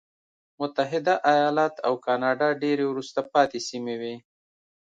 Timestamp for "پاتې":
3.33-3.59